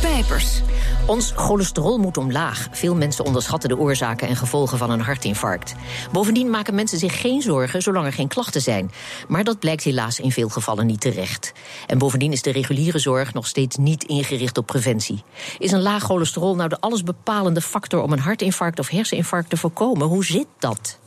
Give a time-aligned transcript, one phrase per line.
[0.00, 0.60] Pijpers.
[1.06, 2.68] Ons cholesterol moet omlaag.
[2.70, 5.74] Veel mensen onderschatten de oorzaken en gevolgen van een hartinfarct.
[6.12, 8.90] Bovendien maken mensen zich geen zorgen zolang er geen klachten zijn.
[9.28, 11.52] Maar dat blijkt helaas in veel gevallen niet terecht.
[11.86, 15.22] En bovendien is de reguliere zorg nog steeds niet ingericht op preventie.
[15.58, 20.06] Is een laag cholesterol nou de allesbepalende factor om een hartinfarct of herseninfarct te voorkomen?
[20.06, 20.98] Hoe zit dat?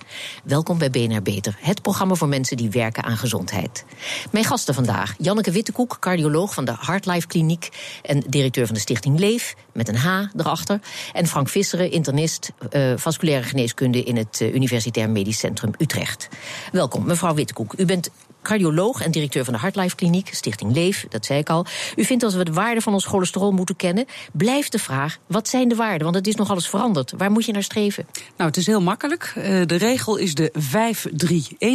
[0.43, 3.85] Welkom bij BNR Beter, het programma voor mensen die werken aan gezondheid.
[4.31, 7.69] Mijn gasten vandaag: Janneke Wittekoek, cardioloog van de Heartlife Kliniek
[8.01, 10.79] en directeur van de Stichting Leef, met een H erachter.
[11.13, 16.27] En Frank Visseren, internist uh, vasculaire geneeskunde in het uh, Universitair Medisch Centrum Utrecht.
[16.71, 17.73] Welkom, mevrouw Wittekoek.
[17.77, 18.09] U bent
[18.41, 21.65] cardioloog en directeur van de Heartlife Kliniek, Stichting Leef, dat zei ik al.
[21.95, 24.05] U vindt dat we de waarde van ons cholesterol moeten kennen.
[24.33, 26.03] Blijft de vraag, wat zijn de waarden?
[26.03, 27.13] Want het is nog alles veranderd.
[27.17, 28.07] Waar moet je naar streven?
[28.37, 29.33] Nou, het is heel makkelijk.
[29.37, 30.51] Uh, de regel is de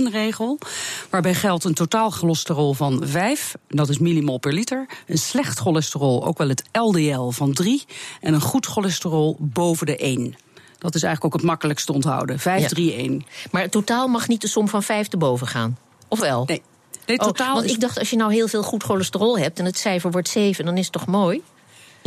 [0.09, 0.59] 5-3-1-regel.
[1.11, 4.87] Waarbij geldt een totaal cholesterol van 5, dat is millimol per liter.
[5.07, 7.85] Een slecht cholesterol, ook wel het LDL, van 3.
[8.21, 10.35] En een goed cholesterol boven de 1.
[10.79, 12.39] Dat is eigenlijk ook het makkelijkste onthouden.
[12.39, 12.43] 5-3-1.
[12.43, 13.17] Ja.
[13.51, 15.77] Maar het totaal mag niet de som van 5 te boven gaan.
[16.15, 16.45] Of wel?
[16.47, 16.63] Nee.
[17.07, 19.65] Nee, totaal oh, want ik dacht, als je nou heel veel goed cholesterol hebt en
[19.65, 21.43] het cijfer wordt 7, dan is het toch mooi?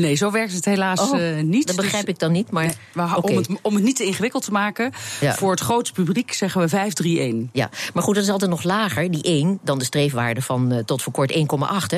[0.02, 1.67] Nee, zo werkt het helaas oh, uh, niet.
[1.67, 2.52] Dat begrijp dus, ik dan niet.
[2.52, 3.31] Maar, nee, maar okay.
[3.31, 5.36] om, het, om het niet te ingewikkeld te maken, ja.
[5.36, 7.50] voor het grootste publiek zeggen we 531.
[7.53, 10.80] Ja, maar goed, dat is altijd nog lager, die 1, dan de streefwaarde van uh,
[10.80, 11.44] tot voor kort 1,8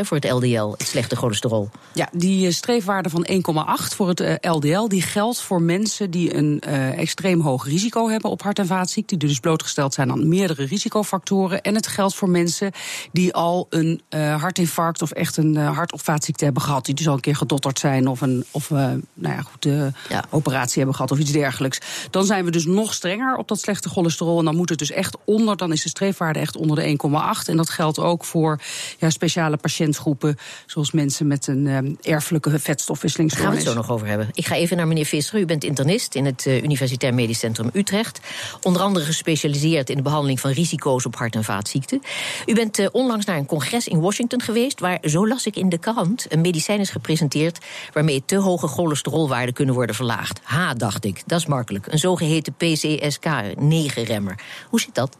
[0.02, 1.70] voor het LDL, het slechte cholesterol.
[1.94, 6.60] Ja, die uh, streefwaarde van 1,8 voor het LDL, die geldt voor mensen die een
[6.96, 11.62] extreem hoog risico hebben op hart- en vaatziekten, die dus blootgesteld zijn aan meerdere risicofactoren.
[11.62, 12.72] En het geldt voor mensen
[13.12, 17.14] die al een hartinfarct of echt een hart- of vaatziekte hebben gehad, die dus al
[17.14, 18.78] een keer gedotterd zijn zijn of een of, uh,
[19.14, 19.66] nou ja, goed,
[20.10, 20.24] ja.
[20.30, 21.80] operatie hebben gehad of iets dergelijks.
[22.10, 24.40] Dan zijn we dus nog strenger op dat slechte cholesterol.
[24.40, 26.98] En dan moet het dus echt onder, dan is de streefwaarde echt onder de
[27.44, 27.50] 1,8.
[27.50, 28.60] En dat geldt ook voor
[29.00, 33.64] ja, speciale patiëntgroepen, zoals mensen met een um, erfelijke vetstofwisselingsstoornis.
[33.64, 34.30] Daar gaan we het zo nog over hebben.
[34.34, 35.40] Ik ga even naar meneer Visser.
[35.40, 38.20] U bent internist in het uh, Universitair Medisch Centrum Utrecht.
[38.64, 42.02] Onder andere gespecialiseerd in de behandeling van risico's op hart- en vaatziekten.
[42.46, 45.78] U bent onlangs naar een congres in Washington geweest, waar, zo las ik in de
[45.78, 50.40] krant, een medicijn is gepresenteerd waarmee te hoge cholesterolwaarden kunnen worden verlaagd.
[50.44, 51.88] H, dacht ik, dat is makkelijk.
[51.90, 54.40] Een zogeheten PCSK9-remmer.
[54.70, 55.18] Hoe zit dat?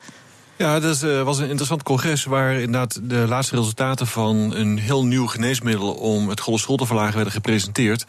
[0.60, 5.06] Ja, dat uh, was een interessant congres waar inderdaad de laatste resultaten van een heel
[5.06, 8.06] nieuw geneesmiddel om het cholesterol te verlagen werden gepresenteerd.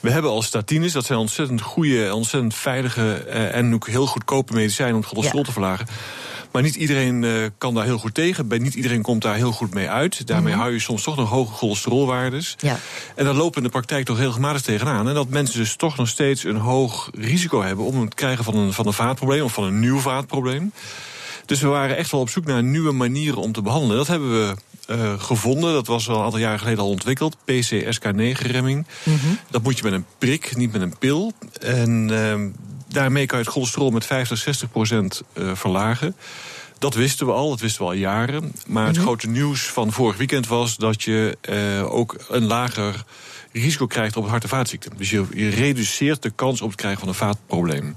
[0.00, 4.52] We hebben al statines, dat zijn ontzettend goede, ontzettend veilige uh, en ook heel goedkope
[4.52, 5.46] medicijnen om het cholesterol ja.
[5.46, 5.86] te verlagen.
[6.50, 8.48] Maar niet iedereen uh, kan daar heel goed tegen.
[8.48, 10.26] Bij niet iedereen komt daar heel goed mee uit.
[10.26, 10.60] Daarmee mm -hmm.
[10.60, 12.54] hou je soms toch nog hoge cholesterolwaardes.
[12.58, 12.78] Ja.
[13.14, 15.08] En daar lopen in de praktijk toch regelmatig tegenaan.
[15.08, 18.56] En dat mensen dus toch nog steeds een hoog risico hebben om het krijgen van
[18.56, 20.72] een, van een vaatprobleem of van een nieuw vaatprobleem.
[21.46, 23.96] Dus we waren echt wel op zoek naar nieuwe manieren om te behandelen.
[23.96, 24.54] Dat hebben we
[24.90, 25.72] uh, gevonden.
[25.72, 27.36] Dat was al een aantal jaren geleden al ontwikkeld.
[27.36, 28.86] PCSK9-remming.
[29.02, 29.38] Mm -hmm.
[29.50, 31.32] Dat moet je met een prik, niet met een pil.
[31.60, 32.34] En uh,
[32.88, 36.16] daarmee kan je het cholesterol met 50, 60 procent uh, verlagen.
[36.78, 38.40] Dat wisten we al, dat wisten we al jaren.
[38.42, 38.86] Maar mm -hmm.
[38.86, 43.04] het grote nieuws van vorig weekend was dat je uh, ook een lager
[43.52, 44.92] risico krijgt op hart- en vaatziekten.
[44.96, 47.96] Dus je, je, reduceert de kans op het krijgen van een vaatprobleem.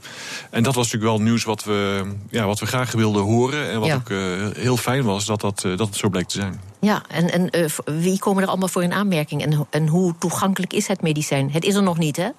[0.49, 3.69] En dat was natuurlijk wel nieuws wat we, ja, wat we graag wilden horen.
[3.69, 3.95] En wat ja.
[3.95, 6.61] ook uh, heel fijn was dat, dat, uh, dat het zo bleek te zijn.
[6.79, 9.43] Ja, en, en uh, wie komen er allemaal voor in aanmerking?
[9.43, 11.51] En, en hoe toegankelijk is het medicijn?
[11.51, 12.29] Het is er nog niet, hè?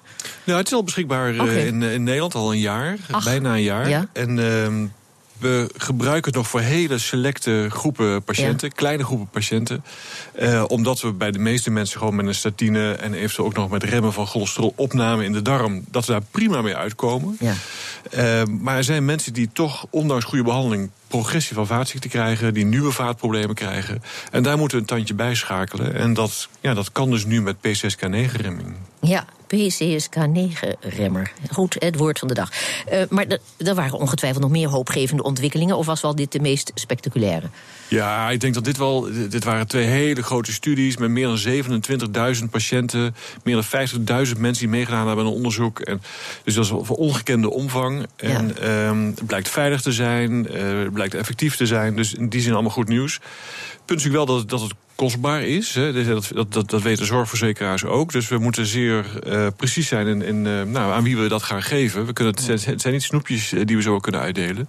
[0.43, 1.65] Nou, het is al beschikbaar okay.
[1.65, 2.97] in, in Nederland al een jaar.
[3.11, 3.89] Ach, bijna een jaar.
[3.89, 4.07] Ja.
[4.13, 4.85] En ehm,
[5.43, 8.73] we gebruiken het nog voor hele selecte groepen patiënten, ja.
[8.75, 9.83] kleine groepen patiënten.
[10.39, 13.69] Uh, omdat we bij de meeste mensen gewoon met een statine en eventueel ook nog
[13.69, 17.37] met remmen van cholesterolopname in de darm, dat we daar prima mee uitkomen.
[17.39, 17.53] Ja.
[18.17, 22.65] Uh, maar er zijn mensen die toch, ondanks goede behandeling, progressie van vaatziekten krijgen, die
[22.65, 24.03] nieuwe vaatproblemen krijgen.
[24.31, 25.95] En daar moeten we een tandje bij schakelen.
[25.95, 28.73] En dat, ja, dat kan dus nu met PCSK9-remming.
[29.01, 29.25] Ja,
[29.55, 31.31] PCSK9-remmer.
[31.51, 32.49] Goed, het woord van de dag.
[32.91, 33.25] Uh, maar
[33.57, 35.77] er waren ongetwijfeld nog meer hoopgevende ontwikkelingen...
[35.77, 37.49] of was wel dit de meest spectaculaire?
[37.87, 39.07] Ja, ik denk dat dit wel...
[39.29, 43.15] Dit waren twee hele grote studies met meer dan 27.000 patiënten...
[43.43, 43.87] meer dan
[44.27, 45.79] 50.000 mensen die meegedaan hebben aan een onderzoek.
[45.79, 46.01] En,
[46.43, 48.05] dus dat is van ongekende omvang.
[48.15, 48.87] En ja.
[48.87, 51.95] um, het blijkt veilig te zijn, uh, het blijkt effectief te zijn.
[51.95, 53.13] Dus in die zin allemaal goed nieuws.
[53.13, 55.75] Het punt is natuurlijk wel dat, dat het kostbaar is.
[55.75, 56.05] Hè.
[56.05, 58.11] Dat, dat, dat, weten zorgverzekeraars ook.
[58.11, 61.43] Dus we moeten zeer uh, precies zijn in, in uh, nou, aan wie we dat
[61.43, 62.05] gaan geven.
[62.05, 64.67] We kunnen het, het zijn niet snoepjes die we zo kunnen uitdelen.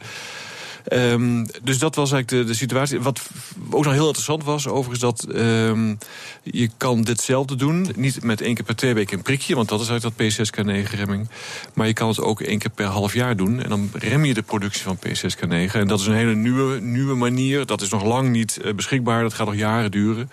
[0.84, 3.00] Ehm, dus dat was eigenlijk de, de situatie.
[3.00, 3.22] Wat
[3.70, 5.98] ook nog heel interessant was, overigens, dat um,
[6.42, 7.88] je kan ditzelfde doen.
[7.96, 11.28] Niet met één keer per twee weken een prikje, want dat is eigenlijk dat P6K9-remming.
[11.74, 13.62] Maar je kan het ook één keer per half jaar doen.
[13.62, 15.72] En dan rem je de productie van P6K9.
[15.72, 17.66] En dat is een hele nieuwe, nieuwe manier.
[17.66, 19.22] Dat is nog lang niet uh, beschikbaar.
[19.22, 20.30] Dat gaat nog jaren duren.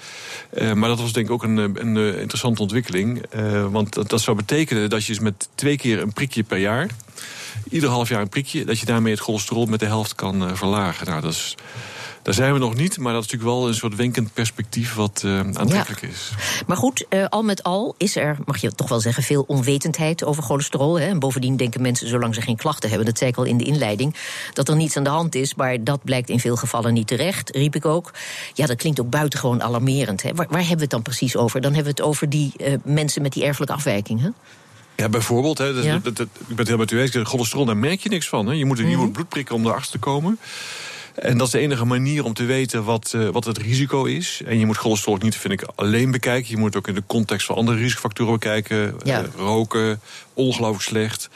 [0.53, 3.25] Uh, maar dat was denk ik ook een, een, een interessante ontwikkeling.
[3.71, 6.88] Want dat, dat zou betekenen dat je dus met twee keer een prikje per jaar
[7.69, 10.56] ieder half jaar een prikje, dat je daarmee het cholesterol met de helft kan uh,
[10.56, 11.07] verlagen.
[11.07, 11.56] Nou, dat is.
[12.21, 15.21] Daar zijn we nog niet, maar dat is natuurlijk wel een soort wenkend perspectief wat
[15.25, 16.07] uh, aantrekkelijk ja.
[16.07, 16.31] is.
[16.68, 20.24] Maar goed, uh, al met al is er, mag je toch wel zeggen, veel onwetendheid
[20.24, 21.00] over cholesterol.
[21.00, 21.07] Hè?
[21.07, 23.63] En bovendien denken mensen, zolang ze geen klachten hebben, dat zei ik al in de
[23.63, 24.15] inleiding,
[24.53, 25.56] dat er niets aan de hand is.
[25.56, 28.12] Maar dat blijkt in veel gevallen niet terecht, riep ik ook.
[28.53, 30.21] Ja, dat klinkt ook buitengewoon alarmerend.
[30.21, 30.33] Hè?
[30.33, 31.62] Waar, waar hebben we het dan precies over?
[31.62, 32.53] Dan hebben we het over die
[32.83, 34.33] mensen met die erfelijke afwijking.
[35.01, 35.57] Ja, bijvoorbeeld.
[35.57, 36.00] Hè, dat, ja.
[36.03, 37.18] dat, dat, ik ben het heel met u eens.
[37.24, 38.48] Cholesterol, daar merk je niks van.
[38.48, 38.53] Hè.
[38.53, 39.12] Je moet een nieuwe mm.
[39.12, 40.39] bloed prikken om erachter te komen.
[41.15, 44.41] En dat is de enige manier om te weten wat, uh, wat het risico is.
[44.45, 46.49] En je moet cholesterol niet, vind ik, alleen bekijken.
[46.49, 48.95] Je moet het ook in de context van andere risicofactoren bekijken.
[49.03, 49.21] Ja.
[49.21, 49.99] Uh, roken,
[50.33, 51.29] ongelooflijk slecht,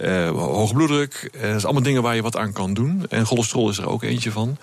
[0.00, 1.28] uh, hoge bloeddruk.
[1.32, 3.06] dat zijn allemaal dingen waar je wat aan kan doen.
[3.08, 4.58] En cholesterol is er ook eentje van.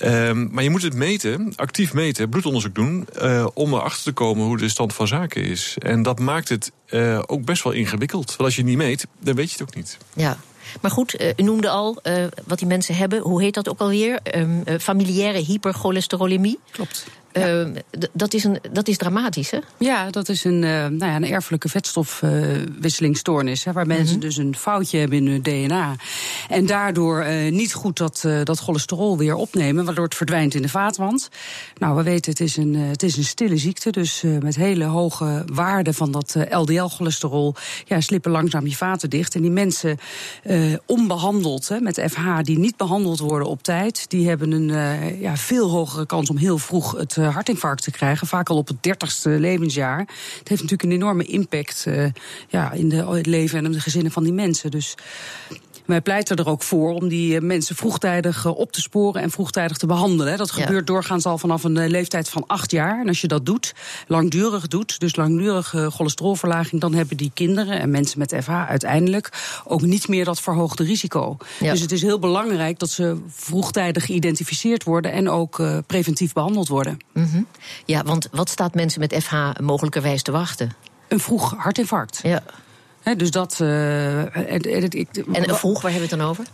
[0.00, 3.08] Um, maar je moet het meten, actief meten, bloedonderzoek doen...
[3.54, 5.76] om erachter te komen hoe de stand van zaken is.
[5.78, 6.72] En dat maakt het
[7.26, 8.26] ook best wel ingewikkeld.
[8.26, 9.98] Want als je het niet meet, dan weet je het ook niet.
[10.14, 10.36] Ja.
[10.80, 13.20] Maar goed, uh, u noemde al uh, wat die mensen hebben.
[13.20, 14.18] Hoe heet dat ook alweer?
[14.36, 16.58] Um, uh, familiaire hypercholesterolemie.
[16.70, 17.06] Klopt.
[17.32, 17.60] Ja.
[17.60, 17.66] Uh,
[18.12, 19.58] dat, is een, dat is dramatisch, hè?
[19.78, 23.66] Ja, dat is een, uh, nou ja, een erfelijke vetstofwisselingstoornis.
[23.66, 24.20] Uh, waar mensen mm -hmm.
[24.20, 25.96] dus een foutje hebben in hun DNA.
[26.48, 30.62] En daardoor uh, niet goed dat, uh, dat cholesterol weer opnemen, waardoor het verdwijnt in
[30.62, 31.28] de vaatwand.
[31.78, 33.90] Nou, we weten, het is een, uh, het is een stille ziekte.
[33.90, 37.54] Dus met hele hoge waarden van dat LDL-cholesterol
[37.84, 39.34] ja, slippen langzaam je vaten dicht.
[39.34, 39.98] En die mensen
[40.86, 45.70] onbehandeld hè, met FH, die niet behandeld worden op tijd, die hebben een ja, veel
[45.70, 48.26] hogere kans om heel vroeg het hartinfarct te krijgen.
[48.26, 49.98] Vaak al op het dertigste levensjaar.
[50.38, 51.86] Het heeft natuurlijk een enorme impact
[52.48, 54.70] ja, in de, het leven en de gezinnen van die mensen.
[54.70, 54.94] Dus
[55.86, 59.86] wij pleiten er ook voor om die mensen vroegtijdig op te sporen en vroegtijdig te
[59.86, 60.38] behandelen.
[60.38, 60.92] Dat gebeurt ja.
[60.92, 63.00] doorgaans al vanaf een leeftijd van acht jaar.
[63.00, 63.74] En als je dat doet,
[64.06, 69.30] langdurig doet, dus langdurige cholesterolverlaging, dan hebben die kinderen en mensen met FH uiteindelijk
[69.64, 71.36] ook niet meer dat verhoogde risico.
[71.60, 71.70] Ja.
[71.72, 76.68] Dus het is heel belangrijk dat ze vroegtijdig geïdentificeerd worden en ook uh, preventief behandeld
[76.68, 76.98] worden.
[77.12, 77.46] Mm -hmm.
[77.84, 80.72] Ja, want wat staat mensen met FH mogelijkerwijs te wachten?
[81.08, 82.20] Een vroeg hartinfarct.
[82.22, 82.42] Ja.
[83.06, 83.58] He, dus dat.
[83.62, 84.90] Uh, en, en,
[85.32, 86.44] en vroeg, waar hebben we het dan over?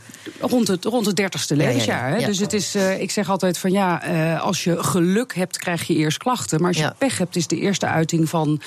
[0.41, 2.09] Rond het, rond het dertigste levensjaar.
[2.09, 2.27] Ja, ja, ja.
[2.27, 5.87] Dus het is, uh, ik zeg altijd van ja, uh, als je geluk hebt, krijg
[5.87, 6.61] je eerst klachten.
[6.61, 8.61] Maar als je pech hebt, is de eerste uiting van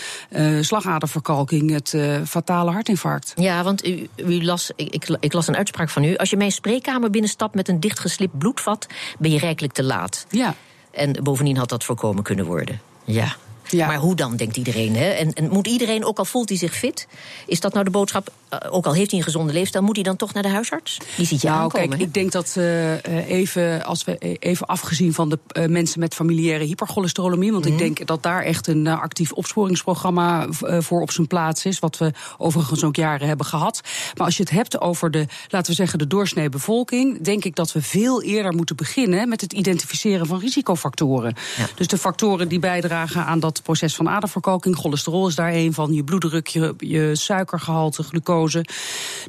[0.61, 1.95] slagaderverkalking het
[2.27, 3.33] fatale hartinfarct.
[3.35, 6.15] Ja, want u, u las, ik, ik, las een uitspraak van u.
[6.15, 8.87] Als je mijn spreekkamer binnenstapt met een dichtgeslipt bloedvat,
[9.19, 10.25] ben je rijkelijk te laat.
[10.29, 10.55] Ja.
[10.91, 12.81] En bovendien had dat voorkomen kunnen worden.
[13.03, 13.35] Ja.
[13.69, 13.87] Ja.
[13.87, 14.95] Maar hoe dan, denkt iedereen?
[14.95, 15.09] Hè?
[15.09, 17.07] En, en, moet iedereen, ook al voelt hij zich fit,
[17.47, 18.29] is dat nou de boodschap?
[18.53, 20.97] Uh, ook al heeft hij een gezonde leefstijl, moet hij dan toch naar de huisarts?
[21.17, 21.89] Die ziet je nou, aankomen.
[21.89, 26.13] Kijk, ik denk dat uh, even, als we even afgezien van de uh, mensen met
[26.13, 27.71] familiaire hypercholesterolemie, want mm.
[27.71, 30.47] ik denk dat daar echt een actief opsporingsprogramma
[30.79, 33.81] voor op zijn plaats is, wat we overigens ook jaren hebben gehad.
[34.17, 37.55] Maar als je het hebt over de, laten we zeggen, de doorsnee bevolking, denk ik
[37.55, 41.35] dat we veel eerder moeten beginnen met het identificeren van risicofactoren.
[41.57, 41.67] Ja.
[41.75, 44.75] Dus de factoren die bijdragen aan dat proces van aderverkalking.
[44.75, 45.93] Cholesterol is daar een van.
[45.93, 48.65] Je bloeddruk, je, je suikergehalte, glucose.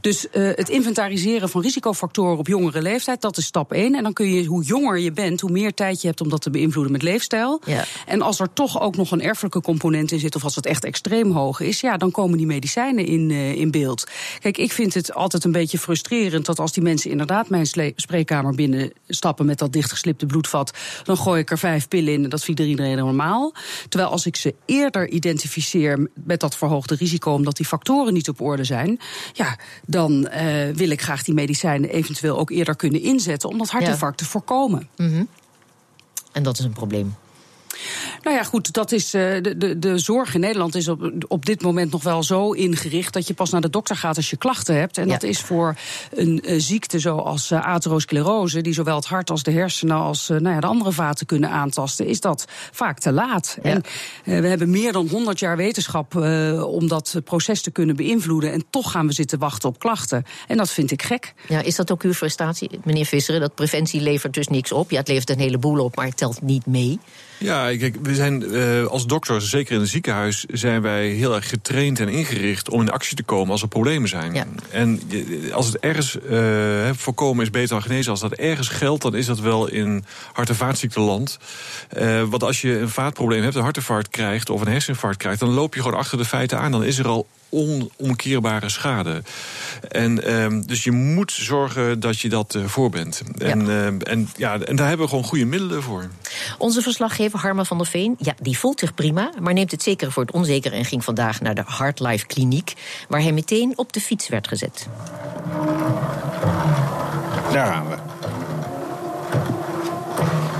[0.00, 3.94] Dus uh, het inventariseren van risicofactoren op jongere leeftijd, dat is stap 1.
[3.94, 6.42] En dan kun je, hoe jonger je bent, hoe meer tijd je hebt om dat
[6.42, 7.60] te beïnvloeden met leefstijl.
[7.64, 7.84] Ja.
[8.06, 10.84] En als er toch ook nog een erfelijke component in zit, of als het echt
[10.84, 14.06] extreem hoog is, ja, dan komen die medicijnen in, uh, in beeld.
[14.38, 17.66] Kijk, ik vind het altijd een beetje frustrerend dat als die mensen inderdaad mijn
[17.96, 20.72] spreekkamer binnenstappen met dat dichtgeslipte bloedvat,
[21.04, 23.54] dan gooi ik er vijf pillen in en dat vindt iedereen normaal.
[23.88, 28.40] Terwijl als ik ze eerder identificeer met dat verhoogde risico, omdat die factoren niet op
[28.40, 29.00] orde zijn,
[29.32, 33.70] ja, dan uh, wil ik graag die medicijnen eventueel ook eerder kunnen inzetten om dat
[33.70, 34.26] hartinfarct ja.
[34.26, 34.88] te voorkomen.
[34.96, 35.28] Mm -hmm.
[36.32, 37.14] En dat is een probleem.
[38.22, 41.46] Nou ja, goed, dat is, uh, de, de, de zorg in Nederland is op, op
[41.46, 44.36] dit moment nog wel zo ingericht dat je pas naar de dokter gaat als je
[44.36, 44.98] klachten hebt.
[44.98, 45.12] En ja.
[45.12, 45.76] dat is voor
[46.14, 50.48] een uh, ziekte zoals uh, atherosclerose, die zowel het hart als de hersenen als nou
[50.48, 53.58] ja, de andere vaten kunnen aantasten, is dat vaak te laat.
[53.62, 53.70] Ja.
[53.70, 53.82] En
[54.42, 56.14] we hebben meer dan 100 jaar wetenschap
[56.64, 58.52] om dat proces te kunnen beïnvloeden.
[58.52, 60.24] En toch gaan we zitten wachten op klachten.
[60.46, 61.34] En dat vind ik gek.
[61.48, 63.40] Ja, is dat ook uw frustratie, meneer Visseren?
[63.40, 64.90] Dat preventie levert dus niks op.
[64.90, 66.98] Ja, het levert een heleboel op, maar het telt niet mee.
[67.38, 71.48] Ja, kijk, we zijn uh, als dokters, zeker in het ziekenhuis, zijn wij heel erg
[71.48, 74.34] getraind en ingericht om in actie te komen als er problemen zijn.
[74.34, 74.46] Ja.
[74.70, 75.00] En
[75.52, 79.26] als het ergens uh, voorkomen is beter dan genezen, als dat ergens geldt, dan is
[79.26, 81.38] dat wel in hart- en vaatziekteland.
[81.98, 85.50] Uh, want als je een vaatprobleem hebt, een hartinfarct krijgt of een herseninfarct krijgt, dan
[85.50, 86.72] loop je gewoon achter de feiten aan.
[86.72, 89.22] Dan is er al onomkeerbare schade.
[89.88, 93.22] En ehm, dus je moet zorgen dat je dat uh, voor bent.
[93.38, 93.66] En, ja.
[93.66, 96.08] Uh, en, ja, en daar hebben we gewoon goede middelen voor.
[96.58, 100.12] Onze verslaggever Harma van der Veen, ja, die voelt zich prima, maar neemt het zeker
[100.12, 102.72] voor het onzeker en ging vandaag naar de Heartlife Kliniek,
[103.08, 104.86] waar hij meteen op de fiets werd gezet.
[107.52, 107.96] Daar gaan we.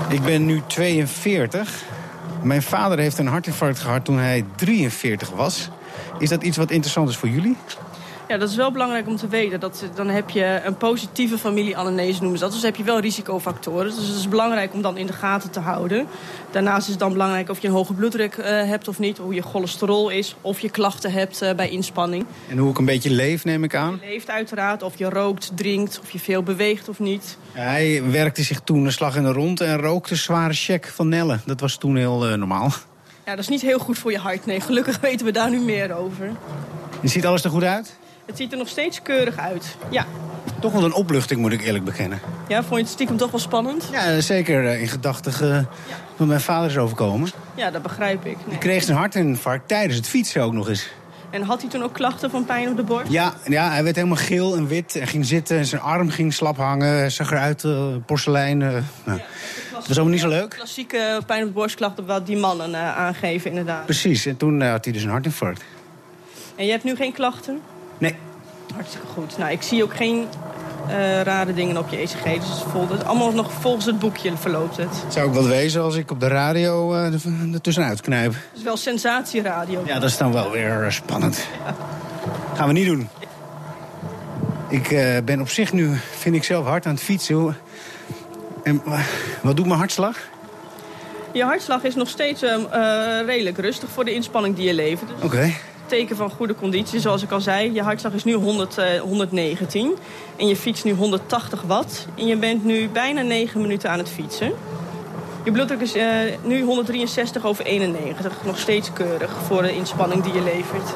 [0.09, 1.83] Ik ben nu 42.
[2.43, 5.69] Mijn vader heeft een hartinfarct gehad toen hij 43 was.
[6.19, 7.57] Is dat iets wat interessant is voor jullie?
[8.27, 9.59] Ja, dat is wel belangrijk om te weten.
[9.59, 12.53] Dat, dan heb je een positieve familieanamnese noemen ze dat.
[12.53, 13.85] Dus heb je wel risicofactoren.
[13.85, 16.07] Dus het is belangrijk om dan in de gaten te houden.
[16.51, 19.17] Daarnaast is het dan belangrijk of je een hoge bloeddruk uh, hebt of niet.
[19.17, 20.35] Hoe je cholesterol is.
[20.41, 22.25] Of je klachten hebt uh, bij inspanning.
[22.49, 23.99] En hoe ik een beetje leef, neem ik aan?
[24.01, 24.83] Je leeft uiteraard.
[24.83, 25.99] Of je rookt, drinkt.
[25.99, 27.37] Of je veel beweegt of niet.
[27.53, 31.09] Ja, hij werkte zich toen een slag in de rond en rookte zware check van
[31.09, 31.39] Nelle.
[31.45, 32.71] Dat was toen heel uh, normaal.
[33.27, 34.45] Ja, dat is niet heel goed voor je hart.
[34.45, 36.31] Nee, gelukkig weten we daar nu meer over.
[37.01, 37.95] Je ziet alles er goed uit?
[38.25, 40.05] Het ziet er nog steeds keurig uit, ja.
[40.59, 42.19] Toch wel een opluchting, moet ik eerlijk bekennen.
[42.47, 43.89] Ja, vond je het stiekem toch wel spannend?
[43.91, 45.65] Ja, zeker in gedachten uh,
[46.17, 46.25] ja.
[46.25, 47.29] mijn vader is overkomen.
[47.55, 48.37] Ja, dat begrijp ik.
[48.45, 48.57] Nee.
[48.57, 50.89] Kreeg zijn hartinfarct tijdens het fietsen ook nog eens.
[51.29, 53.11] En had hij toen ook klachten van pijn op de borst?
[53.11, 55.57] Ja, ja hij werd helemaal geel en wit en ging zitten.
[55.57, 57.11] En zijn arm ging slap hangen.
[57.11, 58.61] Zag eruit, uh, porselein.
[58.61, 59.19] Uh, nou.
[59.87, 60.49] Dat was allemaal niet zo leuk.
[60.49, 63.85] Klassieke pijn op de borstklachten wat die mannen uh, aangeven, inderdaad.
[63.85, 65.63] Precies, en toen had hij dus een hartinfarct.
[66.55, 67.61] En je hebt nu geen klachten?
[67.97, 68.15] Nee.
[68.73, 69.37] Hartstikke goed.
[69.37, 70.27] Nou, ik zie ook geen
[70.87, 72.23] uh, rare dingen op je ECG.
[72.23, 75.01] Dus het, vol, het allemaal nog volgens het boekje verloopt het.
[75.03, 78.31] Het zou ook wel wezen als ik op de radio uh, er tussenuit knijp.
[78.33, 79.83] Het is wel sensatieradio.
[79.85, 81.47] Ja, dat is dan wel weer spannend.
[81.65, 81.75] Ja.
[82.55, 83.09] Gaan we niet doen.
[84.69, 87.55] Ik uh, ben op zich nu, vind ik zelf, hard aan het fietsen.
[88.67, 88.81] En
[89.41, 90.17] wat doet mijn hartslag?
[91.31, 92.55] Je hartslag is nog steeds uh,
[93.25, 95.09] redelijk rustig voor de inspanning die je levert.
[95.09, 95.25] Dus Oké.
[95.25, 95.57] Okay.
[95.85, 97.73] Teken van goede conditie, zoals ik al zei.
[97.73, 99.95] Je hartslag is nu 100, uh, 119
[100.37, 102.07] en je fietst nu 180 watt.
[102.15, 104.53] En je bent nu bijna 9 minuten aan het fietsen.
[105.43, 106.05] Je bloeddruk is uh,
[106.43, 108.33] nu 163 over 91.
[108.45, 110.89] Nog steeds keurig voor de inspanning die je levert.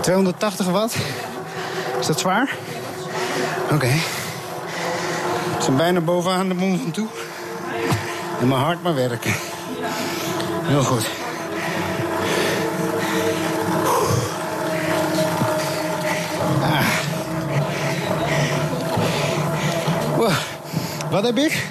[0.00, 0.96] 280 watt?
[2.00, 2.56] Is dat zwaar?
[3.64, 3.74] Oké.
[3.74, 4.00] Okay.
[5.60, 7.06] Zijn bijna bovenaan de mond van toe.
[8.40, 9.32] En mijn hart maar werken.
[10.62, 11.08] Heel goed.
[16.62, 16.86] Ah.
[20.16, 20.32] Wow.
[21.10, 21.66] Wat heb ik?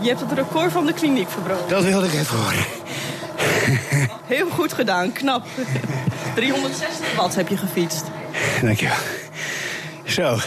[0.00, 1.68] Je hebt het record van de kliniek verbroken.
[1.68, 2.64] Dat wilde ik even horen.
[4.24, 5.46] Heel goed gedaan, knap.
[6.34, 8.04] 360 watt heb je gefietst.
[8.62, 8.96] Dankjewel.
[10.04, 10.38] Zo.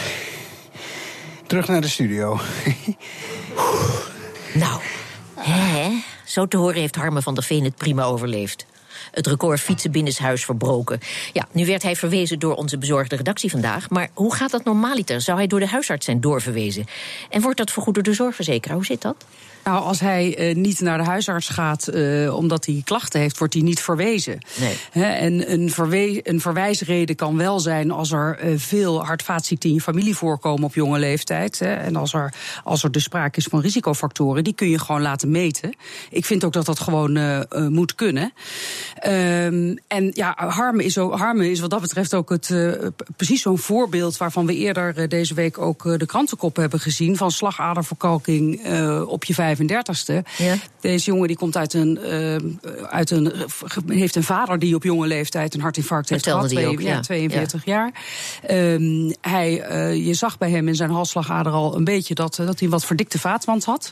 [1.52, 2.40] Terug naar de studio.
[4.54, 4.80] nou,
[5.34, 5.90] hè?
[6.24, 8.66] Zo te horen heeft Harme van der Veen het prima overleefd.
[9.12, 11.00] Het record fietsen binnenshuis verbroken.
[11.32, 13.90] Ja, nu werd hij verwezen door onze bezorgde redactie vandaag.
[13.90, 15.20] Maar hoe gaat dat normaliter?
[15.20, 16.86] Zou hij door de huisarts zijn doorverwezen?
[17.30, 18.76] En wordt dat vergoed door de zorgverzekeraar?
[18.76, 19.16] Hoe zit dat?
[19.64, 23.54] Nou, als hij uh, niet naar de huisarts gaat uh, omdat hij klachten heeft, wordt
[23.54, 24.38] hij niet verwezen.
[24.60, 24.76] Nee.
[24.90, 29.74] He, en een, verwe een, verwijsreden kan wel zijn als er uh, veel hart-vaatziekten in
[29.74, 31.58] je familie voorkomen op jonge leeftijd.
[31.58, 35.02] He, en als er, als er dus sprake is van risicofactoren, die kun je gewoon
[35.02, 35.76] laten meten.
[36.10, 38.32] Ik vind ook dat dat gewoon moet kunnen.
[39.06, 42.54] Um, en ja, Harme is, ook, is wat dat betreft ook het,
[43.16, 48.60] precies zo'n voorbeeld waarvan we eerder deze week ook de krantenkop hebben gezien van slagaderverkalking
[49.06, 50.28] op je 35ste.
[50.38, 50.54] Ja.
[50.80, 51.98] Deze jongen die komt uit een,
[52.90, 53.32] uit een.
[53.86, 56.48] heeft een vader die op jonge leeftijd een hartinfarct heeft gehad.
[56.48, 57.72] Die ook, ja, 42 ja.
[57.72, 57.92] jaar.
[58.74, 59.52] Um, hij,
[60.04, 62.84] je zag bij hem in zijn halsslagader al een beetje dat, dat hij een wat
[62.84, 63.90] verdikte vaatwand had.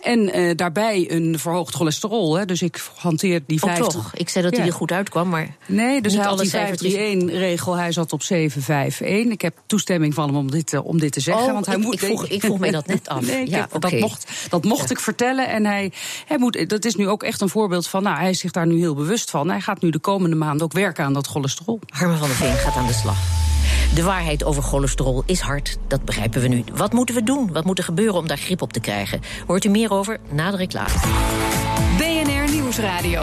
[0.00, 2.36] En daarbij een verhoogd cholesterol.
[2.36, 2.44] Hè.
[2.44, 3.86] Dus ik hanteer die 50.
[3.86, 4.14] Ook toch?
[4.14, 5.56] Ik zei dat hij er goed uitkwam, maar.
[5.66, 7.74] Nee, dus niet hij had die alle 531-regel.
[7.74, 9.32] Hij zat op 751.
[9.32, 11.44] Ik heb toestemming van hem om dit, om dit te zeggen.
[11.44, 13.26] Oh, want hij ik, moet, ik, vroeg, ik vroeg mij dat net af.
[13.30, 13.90] nee, ja, okay.
[13.90, 14.90] dat mocht, dat mocht ja.
[14.90, 15.48] ik vertellen.
[15.48, 15.92] En hij,
[16.26, 18.66] hij moet, dat is nu ook echt een voorbeeld van, nou, hij is zich daar
[18.66, 19.48] nu heel bewust van.
[19.48, 21.80] Hij gaat nu de komende maanden ook werken aan dat cholesterol.
[21.88, 23.16] Harmen van der Veen gaat aan de slag.
[23.94, 26.64] De waarheid over cholesterol is hard, dat begrijpen we nu.
[26.74, 27.52] Wat moeten we doen?
[27.52, 29.20] Wat moet er gebeuren om daar grip op te krijgen?
[29.46, 30.94] Hoort u meer over na de reclame.
[31.96, 33.22] BNR Nieuwsradio.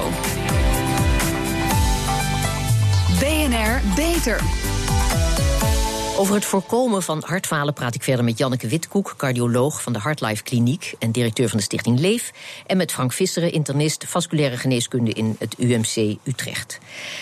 [3.19, 4.41] BNR Beter.
[6.17, 10.43] Over het voorkomen van hartfalen praat ik verder met Janneke Witkoek, cardioloog van de Heartlife
[10.43, 12.31] Kliniek en directeur van de Stichting Leef.
[12.65, 16.79] En met Frank Visseren, internist vasculaire geneeskunde in het UMC Utrecht.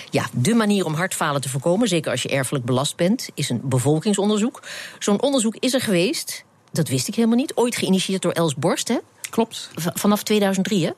[0.10, 3.62] Ja, de manier om hartfalen te voorkomen, zeker als je erfelijk belast bent, is een
[3.64, 4.64] bevolkingsonderzoek.
[5.00, 8.88] Zo'n onderzoek is er geweest, dat wist ik helemaal niet, ooit geïnitieerd door Els Borst,
[8.88, 8.98] hè?
[9.30, 9.70] Klopt.
[9.76, 10.92] vanaf 2003, hè?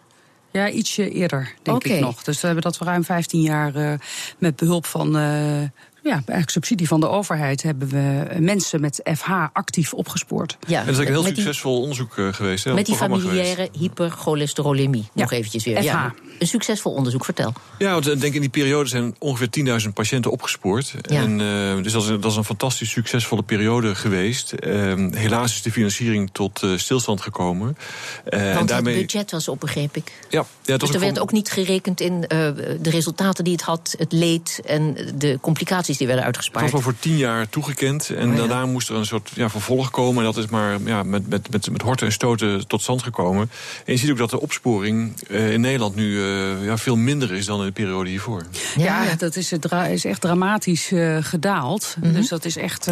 [0.56, 2.24] Ja, ietsje eerder, denk ik nog.
[2.24, 3.94] Dus we hebben dat ruim 15 jaar uh,
[4.38, 5.62] met behulp van uh,
[6.06, 10.58] ja, eigenlijk subsidie van de overheid hebben we mensen met FH actief opgespoord.
[10.68, 12.64] Ja, en dat is een heel succesvol onderzoek uh, geweest.
[12.64, 15.10] Hè, met die familiaire hypercholesterolemie.
[15.14, 15.78] Nog eventjes weer.
[15.78, 15.84] FH.
[15.84, 17.54] Ja, een succesvol onderzoek, vertel.
[17.78, 20.94] Ja, want ik denk in die periode zijn ongeveer 10.000 patiënten opgespoord.
[21.02, 21.22] Ja.
[21.22, 24.54] En, uh, dus dat is, een, dat is, een, fantastisch succesvolle periode geweest.
[24.60, 27.78] Uh, helaas is de financiering tot uh, stilstand gekomen.
[28.24, 28.98] want en daarmee...
[28.98, 30.12] het budget was op, begreep ik.
[30.30, 34.12] Ja, ja dus er werd ook niet gerekend in de resultaten die het had, het
[34.12, 36.66] leed en de complicaties die werden uitgespaard.
[36.66, 38.10] Het was wel voor tien jaar toegekend.
[38.10, 40.18] En oh, daarna moest er een soort ja, vervolg komen.
[40.18, 43.50] En dat is maar ja, met, met, met, met horten en stoten tot stand gekomen.
[43.86, 47.34] En je ziet ook dat de opsporing uh, in Nederland nu uh, ja, veel minder
[47.34, 48.46] is dan in de periode hiervoor.
[48.78, 49.52] Ja, ja dat is,
[49.90, 51.96] is echt dramatisch uh, gedaald.
[51.98, 52.14] Mm -hmm.
[52.14, 52.88] Dus dat is echt.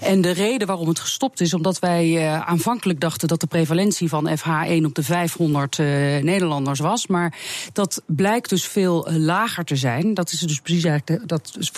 [0.00, 4.30] en de reden waarom het gestopt is, omdat wij aanvankelijk dachten dat de prevalentie van
[4.38, 5.78] FH1 op de 500
[6.22, 7.06] Nederlanders was.
[7.06, 7.34] Maar
[7.72, 10.14] dat blijkt dus veel lager te zijn.
[10.14, 11.70] Dat is dus precies eigenlijk dat is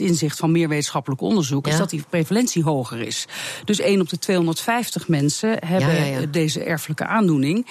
[0.00, 3.26] inzicht van meer wetenschappelijk onderzoek, is dat die prevalentie hoger is.
[3.64, 7.66] Dus 1 op de 250 mensen hebben ja, deze erfelijke aandoening.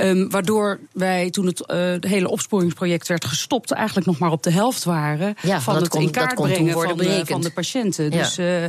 [0.00, 4.50] Um, waardoor wij toen het, uh, hele opsporingsproject werd gestopt, eigenlijk nog maar op de
[4.50, 8.10] helft waren van het kon, in kaart brengen van de, van de, patiënten.
[8.10, 8.62] Dus uh,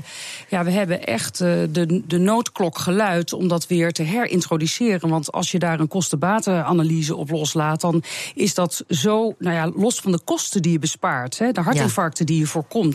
[0.49, 5.09] ja, we hebben echt uh, de, de noodklok geluid om dat weer te herintroduceren.
[5.09, 8.03] Want als je daar een kostenbatenanalyse op loslaat, dan
[8.35, 12.25] is dat zo, nou ja, los van de kosten die je bespaart, hè, de hartinfarcten
[12.25, 12.90] die je voorkomt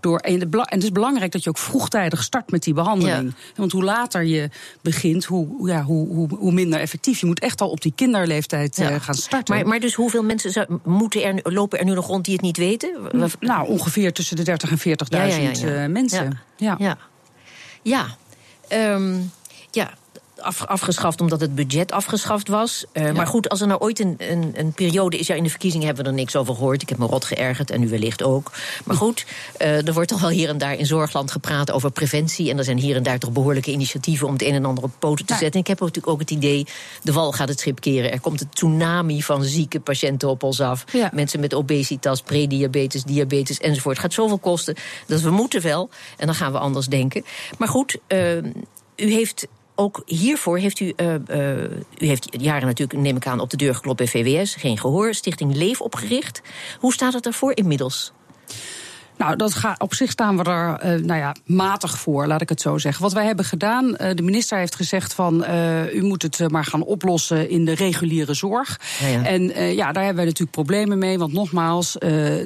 [0.00, 3.34] door, en, het is belangrijk dat je ook vroegtijdig start met die behandeling.
[3.56, 4.50] Want hoe later je
[4.82, 7.20] begint, hoe, ja, hoe, hoe, hoe, minder effectief.
[7.20, 9.54] Je moet echt al op die kinderleeftijd uh, gaan starten.
[9.54, 12.42] Maar, maar dus hoeveel mensen zou, moeten er, lopen er nu nog rond die het
[12.42, 12.96] niet weten?
[13.40, 14.78] Nou, ongeveer tussen de 30 en
[15.58, 16.40] 40.000 uh, mensen.
[16.56, 16.76] Ja.
[16.78, 16.98] Ja.
[17.82, 18.06] Ja.
[18.94, 19.30] Um,
[19.70, 19.90] ja
[20.40, 22.84] af, afgeschaft omdat het budget afgeschaft was.
[22.92, 25.26] Uh, Maar goed, als er nou ooit een, een, een, periode is...
[25.26, 26.82] ja, in de verkiezingen hebben we er niks over gehoord.
[26.82, 28.52] Ik heb me rot geërgerd en u wellicht ook.
[28.84, 29.26] Maar goed,
[29.58, 32.50] uh, er wordt toch wel hier en daar in Zorgland gepraat over preventie...
[32.50, 34.26] en er zijn hier en daar toch behoorlijke initiatieven...
[34.26, 35.52] om het een en ander op poten te zetten.
[35.52, 36.66] En ik heb natuurlijk ook het idee,
[37.02, 38.12] de wal gaat het schip keren.
[38.12, 40.84] Er komt een tsunami van zieke patiënten op ons af.
[40.92, 41.10] Ja.
[41.12, 43.96] Mensen met obesitas, prediabetes, diabetes enzovoort.
[43.96, 44.74] Het gaat zoveel kosten
[45.06, 45.88] dat we moeten wel.
[46.16, 47.24] En dan gaan we anders denken.
[47.58, 48.36] Maar goed, uh,
[48.96, 49.46] u heeft
[49.78, 51.62] ook hiervoor heeft u, uh, uh,
[51.98, 55.14] u heeft jaren natuurlijk, neem ik aan, op de deur geklopt bij VWS, geen gehoor,
[55.14, 56.42] Stichting Leef opgericht.
[56.78, 58.12] Hoe staat het ervoor inmiddels?
[59.18, 62.60] Nou, dat op zich staan we er uh, nou ja, matig voor, laat ik het
[62.60, 63.02] zo zeggen.
[63.02, 65.44] Wat wij hebben gedaan, uh, de minister heeft gezegd van...
[65.44, 68.80] Uh, u moet het maar gaan oplossen in de reguliere zorg.
[69.00, 69.24] Ja, ja.
[69.24, 71.18] En ja, daar hebben wij natuurlijk problemen mee.
[71.18, 71.96] Want nogmaals,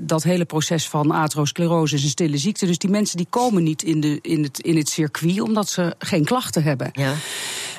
[0.02, 2.66] dat hele proces van atherosclerose is een stille ziekte.
[2.66, 5.40] Dus die mensen die komen niet in, de, in, het, in het circuit...
[5.40, 6.90] omdat ze geen klachten hebben.
[6.92, 7.12] Ja.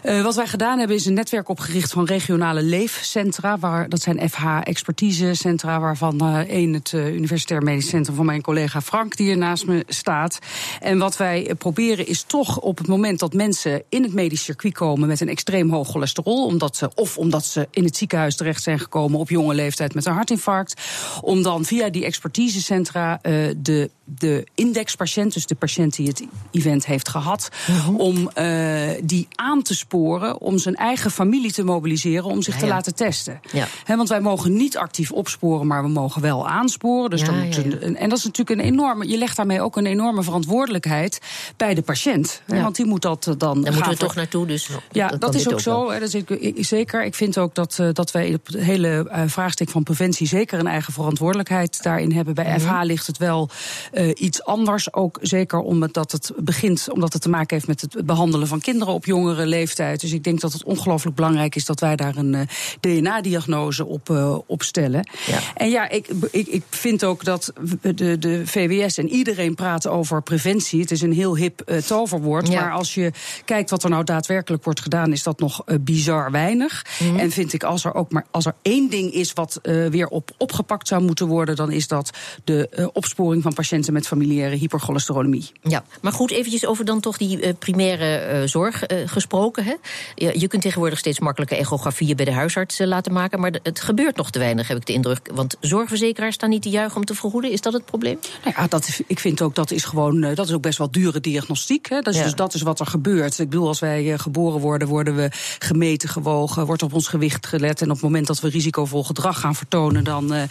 [0.03, 3.57] Uh, wat wij gedaan hebben is een netwerk opgericht van regionale leefcentra.
[3.57, 8.81] Waar, dat zijn FH-expertisecentra, waarvan uh, één het uh, Universitair Medisch Centrum van mijn collega
[8.83, 10.39] Frank, die hier naast me staat.
[10.79, 14.73] En wat wij proberen is toch op het moment dat mensen in het medisch circuit
[14.73, 18.63] komen met een extreem hoog cholesterol, omdat ze, of omdat ze in het ziekenhuis terecht
[18.63, 20.81] zijn gekomen op jonge leeftijd met een hartinfarct,
[21.21, 23.19] om dan via die expertisecentra
[23.57, 27.97] de de indexpatiënt, dus de patiënt die het event heeft gehad, uh-huh.
[27.97, 32.59] om uh, die aan te sporen, om zijn eigen familie te mobiliseren, om zich ja,
[32.59, 32.71] te ja.
[32.73, 33.39] laten testen.
[33.51, 33.67] Ja.
[33.83, 37.09] He, want wij mogen niet actief opsporen, maar we mogen wel aansporen.
[37.09, 39.85] Dus dan moet een, en dat is natuurlijk een enorme, je legt daarmee ook een
[39.85, 41.19] enorme verantwoordelijkheid
[41.57, 42.41] bij de patiënt.
[42.45, 43.61] Want die moet dat dan.
[43.61, 44.69] Daar moeten we toch naartoe, dus.
[44.91, 45.89] Ja, dat, dat is ook, ook zo.
[45.89, 47.05] Is ik, zeker.
[47.05, 50.59] Ik vind ook dat, uh, dat wij op het hele uh, vraagstuk van preventie zeker
[50.59, 52.33] een eigen verantwoordelijkheid daarin hebben.
[52.33, 52.85] Bij FH mhm.
[52.85, 53.49] ligt het wel
[53.93, 54.93] uh, iets anders.
[54.93, 58.93] Ook zeker omdat het begint, omdat het te maken heeft met het behandelen van kinderen
[58.93, 60.01] op jongere leeftijd.
[60.01, 62.41] Dus ik denk dat het ongelooflijk belangrijk is dat wij daar een uh,
[62.79, 64.09] DNA-diagnose op,
[64.45, 65.09] op stellen.
[65.25, 65.39] Ja.
[65.55, 70.21] En ja, ik, ik, ik vind ook dat de, de VWS en iedereen praten over
[70.21, 70.81] preventie.
[70.81, 72.47] Het is een heel hip uh, toverwoord.
[72.47, 72.61] Ja.
[72.61, 73.11] Maar als je
[73.45, 76.85] kijkt wat er nou daadwerkelijk wordt gedaan, is dat nog bizar weinig.
[76.99, 77.19] Mm.
[77.19, 80.31] En vind ik als er ook maar als er één ding is wat weer op,
[80.37, 82.09] opgepakt zou moeten worden, dan is dat
[82.43, 85.51] de opsporing van patiënten met familiaire hypercholesterolemie.
[85.61, 89.63] Ja, maar goed, eventjes over dan toch die primaire zorg gesproken.
[89.63, 89.73] Hè?
[90.15, 93.39] Je, je kunt tegenwoordig steeds makkelijke echografieën bij de huisarts eh, laten maken.
[93.39, 95.29] Maar het gebeurt nog te weinig, heb ik de indruk.
[95.33, 97.51] Want zorgverzekeraars staan niet te juichen om te vergoeden.
[97.51, 98.19] Is dat het probleem?
[98.43, 101.19] Nou ja, dat, ik vind ook dat is gewoon dat is ook best wel dure
[101.19, 101.89] diagnostiek.
[101.89, 102.01] Hè?
[102.01, 103.39] Dat is, Dus dat is wat er gebeurt.
[103.39, 105.29] Ik bedoel, als wij geboren worden, worden we
[105.59, 107.81] gemeten, gewogen, wordt op ons gewicht gelet.
[107.81, 110.41] En op het moment dat we risicovol gedrag gaan vertonen, dan uh,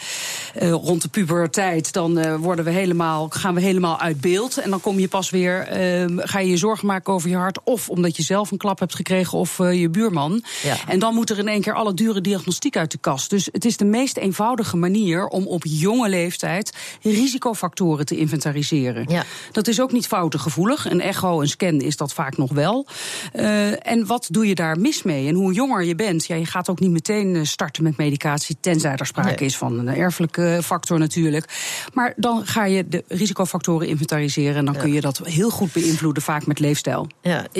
[0.70, 4.58] rond de puberteit, dan worden we helemaal, gaan we helemaal uit beeld.
[4.58, 7.58] En dan kom je pas weer, uh, ga je je zorgen maken over je hart.
[7.64, 10.44] Of omdat je zelf een klap hebt gekregen of je buurman.
[10.62, 10.76] Ja.
[10.88, 13.30] En dan moet er in één keer alle dure diagnostiek uit de kast.
[13.30, 19.04] Dus het is de meest eenvoudige manier om op jonge leeftijd risicofactoren te inventariseren.
[19.08, 19.24] Ja.
[19.52, 20.90] Dat is ook niet foutengevoelig.
[20.90, 22.86] Een echo, een scan is dat vaak nog wel.
[23.34, 25.28] Uh, en wat doe je daar mis mee?
[25.28, 28.96] En hoe jonger je bent, ja, je gaat ook niet meteen starten met medicatie, tenzij
[28.96, 29.48] er sprake nee.
[29.48, 31.46] is van een erfelijke factor natuurlijk.
[31.92, 36.22] Maar dan ga je de risicofactoren inventariseren en dan kun je dat heel goed beïnvloeden,
[36.22, 37.06] vaak met leefstijl.
[37.22, 37.52] Ja, 80%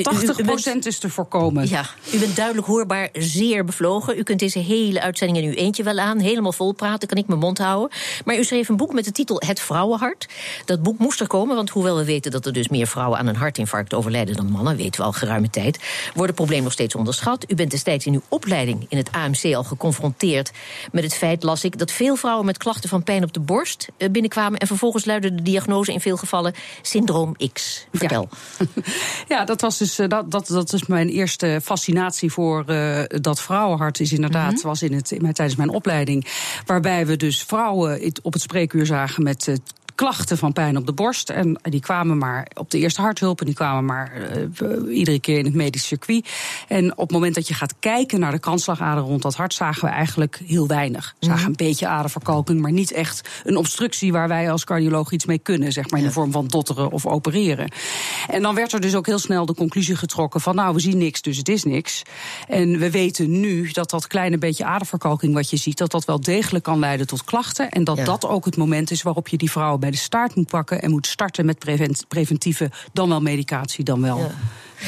[0.65, 1.69] bent, is te voorkomen.
[1.69, 4.19] Ja, u bent duidelijk hoorbaar zeer bevlogen.
[4.19, 6.19] U kunt deze hele uitzending in uw eentje wel aan.
[6.19, 7.99] Helemaal vol praten, kan ik mijn mond houden.
[8.25, 10.12] Maar u schreef een boek met de titel Het Vrouwenhart.
[10.65, 13.27] Dat boek moest er komen, want hoewel we weten dat er dus meer vrouwen aan
[13.27, 15.79] een hartinfarct overlijden dan mannen, weten we al geruime tijd,
[16.15, 17.45] wordt het probleem nog steeds onderschat.
[17.49, 20.51] U bent destijds in uw opleiding in het AMC al geconfronteerd
[20.93, 23.89] met het feit, las ik, dat veel vrouwen met klachten van pijn op de borst
[23.97, 27.87] eh, binnenkwamen en vervolgens luidde de diagnose in veel gevallen syndroom X.
[27.93, 28.29] Vertel.
[28.59, 28.67] Ja,
[29.37, 33.41] ja dat was dus eh, dat, dat, dat is mijn eerste fascinatie voor uh, dat
[33.41, 34.01] vrouwenhart.
[34.01, 34.69] Is inderdaad, mm -hmm.
[34.69, 36.27] was in het, in, tijdens mijn opleiding.
[36.67, 39.61] Waarbij we dus vrouwen op het spreekuur zagen met
[40.03, 41.31] klachten van pijn op de borst.
[41.31, 44.13] En die kwamen maar op de eerste harthulp en die kwamen maar
[44.63, 46.29] uh, iedere keer in het medisch circuit.
[46.69, 49.85] En op het moment dat je gaat kijken naar de kransslagader rond dat hart, zagen
[49.85, 51.15] we eigenlijk heel weinig.
[51.19, 55.25] We zagen een beetje aderverkalking, maar niet echt een obstructie waar wij als cardioloog iets
[55.25, 57.73] mee kunnen, zeg maar in de vorm van dotteren of opereren.
[58.29, 60.99] En dan werd er dus ook heel snel de conclusie getrokken van nou, we zien
[60.99, 62.03] niks, dus het is niks.
[62.49, 66.21] En we weten nu dat dat kleine beetje aderverkalking wat je ziet, dat dat wel
[66.21, 67.71] degelijk kan leiden tot klachten.
[67.71, 68.05] En dat ja.
[68.05, 70.91] dat ook het moment is waarop je die vrouwen bij de staart moet pakken en
[70.91, 71.59] moet starten met
[72.09, 74.19] preventieve, dan wel medicatie, dan wel.
[74.19, 74.31] Ja.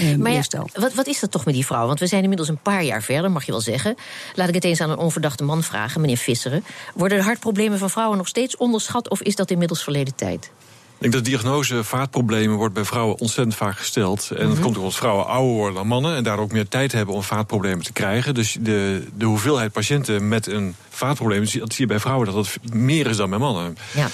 [0.00, 1.86] Uh, maar ja, wat, wat is dat toch met die vrouw?
[1.86, 3.94] Want we zijn inmiddels een paar jaar verder, mag je wel zeggen.
[4.34, 6.64] Laat ik het eens aan een onverdachte man vragen, meneer Visseren.
[6.94, 10.50] Worden de hartproblemen van vrouwen nog steeds onderschat of is dat inmiddels verleden tijd?
[10.94, 14.30] Ik denk dat de diagnose vaatproblemen wordt bij vrouwen ontzettend vaak gesteld.
[14.30, 14.62] En dat mm -hmm.
[14.62, 17.84] komt omdat vrouwen ouder worden dan mannen en daardoor ook meer tijd hebben om vaatproblemen
[17.84, 18.34] te krijgen.
[18.34, 22.58] Dus de, de hoeveelheid patiënten met een vaatprobleem, dat zie je bij vrouwen dat dat
[22.72, 23.76] meer is dan bij mannen.
[23.94, 24.08] Ja.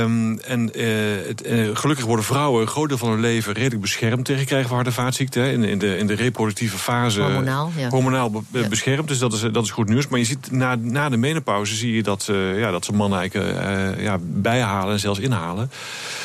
[0.00, 3.80] Um, en uh, het, uh, gelukkig worden vrouwen een groot deel van hun leven redelijk
[3.80, 5.52] beschermd tegen krijgen van en vaatziekten.
[5.52, 7.88] In, in, de, in de reproductieve fase hormonaal, ja.
[7.88, 8.68] hormonaal be, ja.
[8.68, 9.08] beschermd.
[9.08, 10.08] Dus dat is, dat is goed nieuws.
[10.08, 13.18] Maar je ziet na, na de menopauze zie je dat, uh, ja, dat ze mannen
[13.18, 15.70] eigenlijk ja, bijhalen en zelfs inhalen.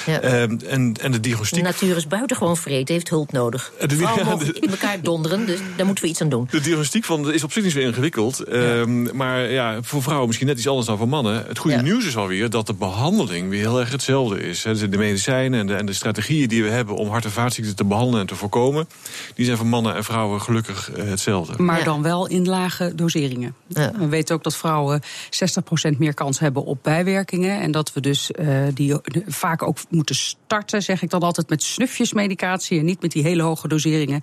[0.05, 0.41] Ja.
[0.41, 1.63] Um, en, en de diagnostiek.
[1.63, 3.71] De natuur is buitengewoon vreed, heeft hulp nodig.
[3.87, 6.47] De, Vrouwen de, in elkaar donderen, dus daar moeten we iets aan doen.
[6.51, 8.53] De diagnostiek van is op zich niet zo ingewikkeld.
[8.53, 11.45] Um, maar ja, voor vrouwen misschien net iets anders dan voor mannen.
[11.47, 14.61] Het goede nieuws is alweer dat de behandeling weer heel erg hetzelfde is.
[14.61, 17.75] Dus de medicijnen en de, en de strategieën die we hebben om hart- en vaatziekten
[17.75, 18.87] te behandelen en te voorkomen,
[19.35, 21.63] die zijn voor mannen en vrouwen gelukkig uh, hetzelfde.
[21.63, 21.83] Maar ja.
[21.83, 23.55] dan wel in lage doseringen.
[23.67, 23.91] Ja.
[23.97, 25.01] We weten ook dat vrouwen
[25.93, 27.61] 60% meer kans hebben op bijwerkingen.
[27.61, 28.95] En dat we dus uh, die
[29.27, 33.43] vaak ook moeten starten, zeg ik dan altijd, met snufjesmedicatie en niet met die hele
[33.43, 34.21] hoge doseringen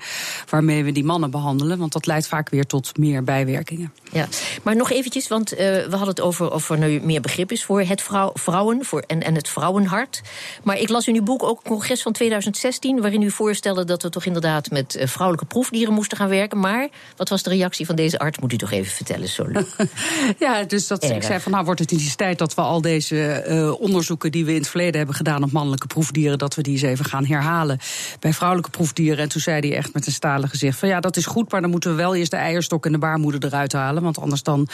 [0.51, 1.79] waarmee we die mannen behandelen.
[1.79, 3.93] Want dat leidt vaak weer tot meer bijwerkingen.
[4.13, 4.29] Ja,
[4.63, 7.65] maar nog eventjes, want uh, we hadden het over of er nu meer begrip is
[7.65, 10.23] voor het vrouw, vrouwen voor, en, en het vrouwenhart.
[10.63, 14.03] Maar ik las in uw boek ook een congres van 2016, waarin u voorstelde dat
[14.03, 16.59] we toch inderdaad met uh, vrouwelijke proefdieren moesten gaan werken.
[16.59, 18.39] Maar wat was de reactie van deze arts?
[18.39, 19.67] Moet u toch even vertellen, sorry.
[20.39, 21.13] ja, dus dat Erg.
[21.13, 24.31] ik zei van nou wordt het in die tijd dat we al deze uh, onderzoeken
[24.33, 27.05] die we in het verleden hebben gedaan op mannelijke proefdieren, dat we die eens even
[27.05, 27.79] gaan herhalen
[28.21, 29.19] bij vrouwelijke proefdieren.
[29.19, 31.61] En toen zei hij echt met een stalen gezicht van ja, dat is goed, maar
[31.61, 34.03] dan moeten we wel eerst de eierstok en de baarmoeder eruit halen.
[34.03, 34.69] Want anders dan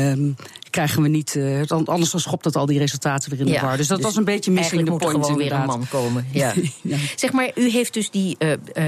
[0.00, 0.36] um,
[0.70, 1.34] krijgen we niet.
[1.34, 3.76] Uh, dan, anders dan schopt dat al die resultaten weer in ja, de war.
[3.76, 5.02] Dus dat dus was een beetje missing the point.
[5.02, 6.26] Er gewoon weer een man komen.
[6.32, 6.52] Ja.
[6.82, 6.96] ja.
[7.16, 8.36] Zeg maar, u heeft dus die.
[8.38, 8.84] Uh, uh,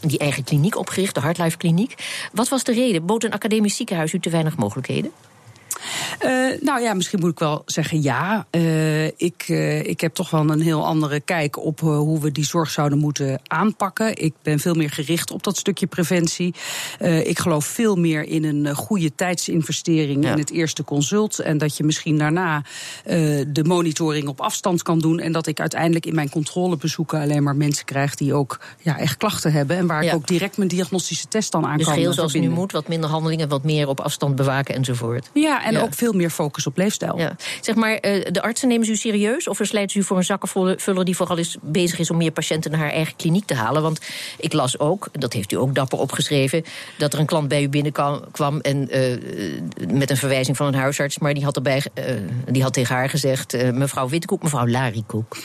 [0.00, 1.94] die eigen kliniek opgericht, de Hartlife Kliniek.
[2.32, 3.06] Wat was de reden?
[3.06, 5.10] Bood een academisch ziekenhuis u te weinig mogelijkheden?
[6.24, 8.46] Uh, nou ja, misschien moet ik wel zeggen ja.
[8.50, 12.44] Uh, ik, uh, ik heb toch wel een heel andere kijk op hoe we die
[12.44, 14.16] zorg zouden moeten aanpakken.
[14.16, 16.54] Ik ben veel meer gericht op dat stukje preventie.
[17.24, 20.32] ik geloof veel meer in een goede tijdsinvestering ja.
[20.32, 21.38] in het eerste consult.
[21.38, 22.62] En dat je misschien daarna
[23.46, 25.18] de monitoring op afstand kan doen.
[25.18, 29.16] En dat ik uiteindelijk in mijn controlebezoeken alleen maar mensen krijg die ook ja, echt
[29.16, 29.76] klachten hebben.
[29.76, 30.10] En waar ja.
[30.10, 32.72] ik ook direct mijn diagnostische test dan aan dus kan Dus geheel zoals nu moet,
[32.72, 35.30] wat minder handelingen, wat meer op afstand bewaken enzovoort.
[35.32, 37.18] Ja, en En ook veel meer focus op leefstijl.
[37.18, 37.36] Ja.
[37.60, 39.48] Zeg maar, de artsen nemen ze u serieus?
[39.48, 42.70] Of verslijten ze u voor een zakkenvuller die vooral is bezig is om meer patiënten
[42.70, 43.82] naar haar eigen kliniek te halen?
[43.82, 44.00] Want
[44.38, 46.64] ik las ook, dat heeft u ook dapper opgeschreven,
[46.98, 48.88] dat er een klant bij u binnenkwam en
[49.92, 51.82] met een verwijzing van een huisarts, maar die had, erbij,
[52.46, 55.36] die had tegen haar gezegd: mevrouw Wittekoek, mevrouw Larikoek.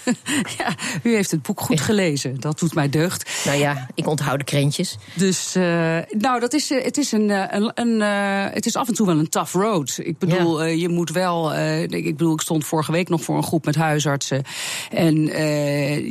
[0.58, 2.40] ja, u heeft het boek goed gelezen.
[2.40, 3.44] Dat doet mij deugd.
[3.44, 4.96] Nou ja, ik onthoud de krentjes.
[5.14, 5.52] Dus,
[6.08, 8.00] nou, dat is, het, is een, een, een
[8.52, 9.98] het is af en toe wel een tough road.
[10.06, 10.68] Ik bedoel, ja.
[10.68, 11.54] uh, je moet wel.
[11.82, 14.42] ik bedoel, ik stond vorige week nog voor een groep met huisartsen.
[14.90, 15.26] En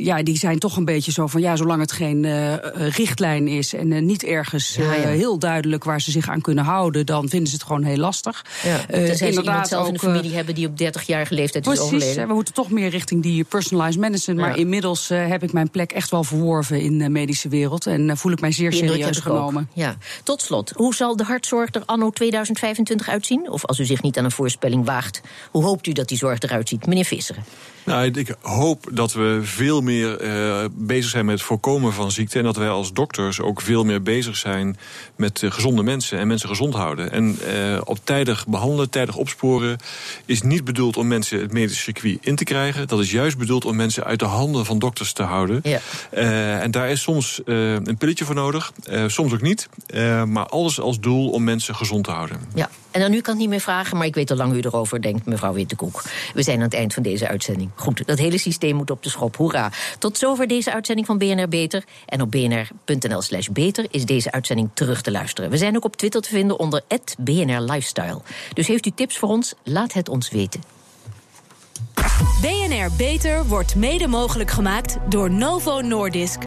[0.04, 2.26] ja, die zijn toch een beetje zo van: ja, zolang het geen
[2.74, 5.08] richtlijn is en niet ergens ja, ja.
[5.08, 8.44] heel duidelijk waar ze zich aan kunnen houden, dan vinden ze het gewoon heel lastig.
[8.64, 8.78] Ja.
[8.86, 11.86] Tenzij ze iemand zelf ook, in de familie hebben die op 30-jarige leeftijd precies, is
[11.86, 12.28] overleden.
[12.28, 14.40] We moeten toch meer richting die personalized medicine.
[14.40, 17.86] Maar inmiddels heb ik mijn plek echt wel verworven in de medische wereld.
[17.86, 19.68] En voel ik mij zeer serieus genomen.
[19.72, 19.96] Ja.
[20.22, 23.50] Tot slot, hoe zal de hartzorg er anno 2025 uitzien?
[23.50, 25.20] Of als u zich niet aan een voorspelling waagt,
[25.50, 26.86] hoe hoopt u dat die zorg eruit ziet?
[26.86, 27.44] Meneer Visseren.
[27.86, 32.38] Nou, ik hoop dat we veel meer uh, bezig zijn met het voorkomen van ziekte.
[32.38, 34.76] En dat wij als dokters ook veel meer bezig zijn
[35.16, 37.12] met uh, gezonde mensen en mensen gezond houden.
[37.12, 39.78] En uh, op tijdig behandelen, tijdig opsporen
[40.24, 42.88] is niet bedoeld om mensen het medische circuit in te krijgen.
[42.88, 45.60] Dat is juist bedoeld om mensen uit de handen van dokters te houden.
[45.62, 45.80] Ja.
[46.60, 48.72] en daar is soms een pilletje voor nodig,
[49.06, 49.68] soms ook niet.
[50.26, 52.40] maar alles als doel om mensen gezond te houden.
[52.54, 52.70] Ja.
[52.96, 55.02] En dan nu kan ik niet meer vragen, maar ik weet al lang u erover
[55.02, 56.02] denkt, mevrouw Wittekoek.
[56.34, 57.70] We zijn aan het eind van deze uitzending.
[57.76, 59.36] Goed, dat hele systeem moet op de schop.
[59.36, 59.70] Hoera.
[59.98, 61.84] Tot zover deze uitzending van BNR Beter.
[62.06, 65.50] En op bnr.nl slash beter is deze uitzending terug te luisteren.
[65.50, 66.82] We zijn ook op Twitter te vinden onder
[67.18, 68.20] BNR Lifestyle.
[68.52, 69.54] Dus heeft u tips voor ons?
[69.62, 70.60] Laat het ons weten.
[72.40, 76.38] BNR Beter wordt mede mogelijk gemaakt door Novo Nordisk.